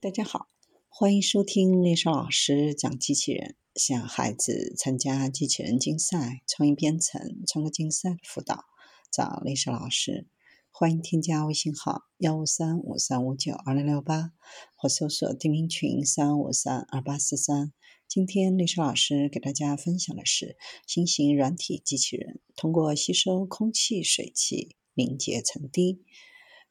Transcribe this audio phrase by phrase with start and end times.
[0.00, 0.46] 大家好，
[0.88, 8.64] 欢迎收听丽莎老师讲机器人，向孩子参加机器人竞赛、创意编程、创客竞赛的辅导，
[9.10, 10.28] 找丽莎老师。
[10.70, 14.30] 欢迎添加微信号幺五三五三五九二零六八，
[14.76, 17.72] 或搜索钉钉群三五三二八四三。
[18.06, 20.56] 今天丽莎老师给大家分享的是
[20.86, 26.04] 新型软体机器人，通过吸收空气、水汽凝结成滴。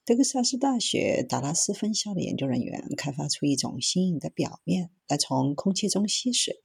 [0.08, 6.62] 德克萨斯大学达拉斯分校的研究人员开发出一种新颖的表面，来从空气中吸水，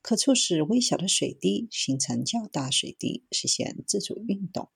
[0.00, 4.70] 可促使微小的水滴形成较大水滴，实现自主运动。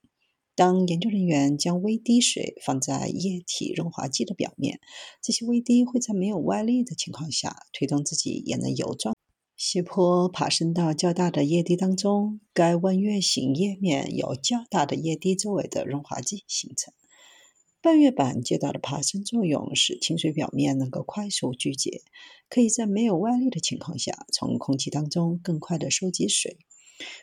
[0.55, 4.80] 当研究人员将微滴水放在液体润滑剂的表面，
[5.23, 9.16] 这些微滴会在没有外力的情况下，推动自己沿着油状
[9.56, 12.39] 斜坡爬升到较大的液滴当中。
[12.52, 16.92] 该弯月形液面由较大的液滴周围的润滑剂形成。
[17.84, 22.01] 半月板接到的爬升作用使清水表面能够快速聚结，
[22.48, 26.56] 可以在没有外力的情况下从空气当中更快地收集水。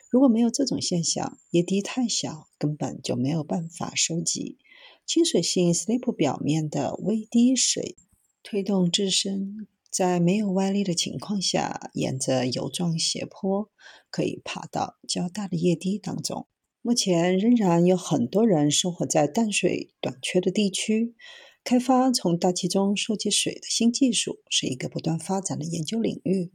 [0.08, 4.56] 如果没有这种现象，液滴太小，根本就没有办法收集。
[5.04, 7.96] 亲水性 slip 表面的微滴水
[8.44, 13.68] 推动自身，在没有外力的情况下，沿着油状斜坡
[14.10, 16.46] 可以爬到较大的液滴当中。
[16.84, 21.14] 目前仍然有很多人生活在淡水短缺的地区。
[21.62, 26.50] 开发从大气中收集水的新技术是一个不断发展的研究领域。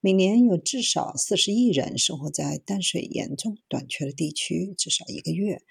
[0.00, 5.62] 每年有至少四十亿人生活在淡水严重短缺的地区，至少一个月。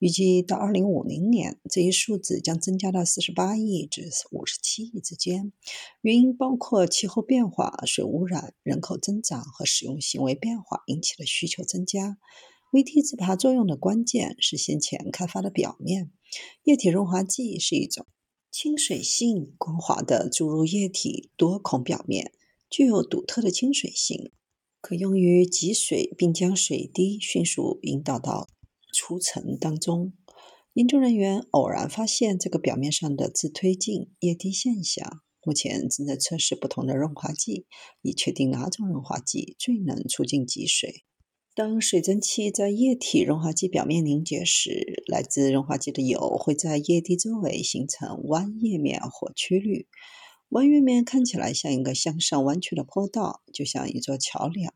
[0.00, 5.52] 预计到二零五零年，这一数字将增加到四十八亿至五十七亿之间。
[6.00, 12.18] 原因包括气候变化、水污染、人口增长和使用行为变化引起的需求增加。
[12.72, 16.10] 微滴自爬作用的关键是先前开发的表面
[16.62, 18.06] 液体润滑剂是一种
[18.50, 22.32] 亲水性光滑的注入液体多孔表面，
[22.70, 24.32] 具有独特的亲水性，
[24.80, 28.48] 可用于集水并将水滴迅速引导到
[28.94, 30.14] 出层当中。
[30.72, 37.66] 研究人员偶然发现这个表面上的自推进液滴现象，目前正在测试不同的润滑剂，
[38.00, 41.04] 以确定哪种润滑剂最能促进集水。
[41.54, 49.86] 当水蒸气在液体润滑剂表面凝结时，来自润滑剂的油会在液滴周围形成弯叶面或曲率。
[50.48, 54.72] 弯月面看起来像一个向上弯曲的坡道，就像一座桥梁。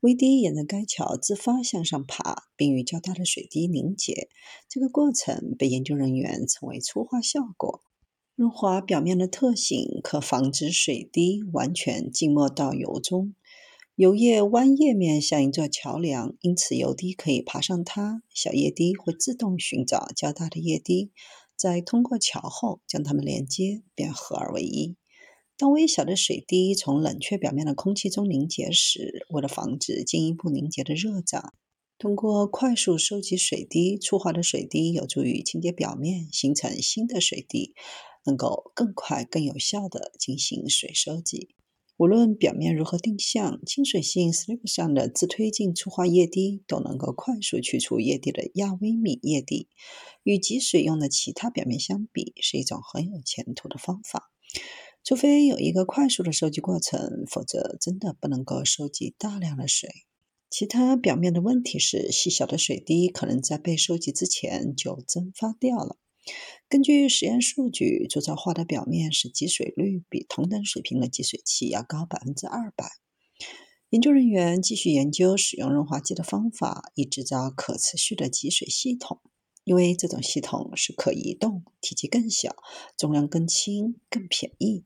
[0.00, 4.28] 微滴沿着该桥自发向上爬，并与较大的水滴凝结。
[4.68, 7.80] 这个过程被研究人员称为粗化效果。
[8.34, 13.34] 润滑表面的特性可防止水滴完全浸没到油中。
[14.00, 18.22] 油液弯叶面像一座桥梁，因此油滴可以爬上它。
[18.30, 21.12] 小液滴会自动寻找较大的液滴，
[21.54, 24.96] 在通过桥后将它们连接，便合二为一。
[25.58, 31.52] 当微小的水滴从冷却表面的空气中凝结时，为了防止进一步凝结的热胀，
[31.98, 37.74] 通过快速收集水滴，粗滑的水滴有助于清洁表面，形成新的水滴，
[38.24, 41.50] 能够更快、更有效地进行水收集。
[42.00, 49.68] 无论表面如何定向，亲水性 slip 上的自推进粗化液滴都能够快速去除液滴的亚微米液滴。
[50.22, 54.32] 与集水用的其他表面相比，是一种很有前途的方法。
[55.04, 59.90] 除非有一个快速的收集过程，否则真的不能够收集大量的水。
[60.48, 65.98] 其他表面的问题是，细小的水滴可能在被收集之前就蒸发掉了。
[66.68, 72.92] 根据实验数据，铸造化的表面使集水率比同等水平的集水器要高百分之二百。
[73.90, 79.20] 研究人员继续研究使用润滑剂的方法，以制造可持续的集水系统。
[79.64, 82.56] 因为这种系统是可移动、体积更小、
[82.96, 84.84] 重量更轻、更便宜。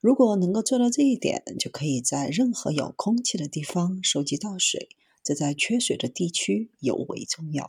[0.00, 4.88] 如果能够做到这一点，就可以在任何有空气的地方收集到水，
[5.24, 7.60] 这在缺水的地区尤为重要。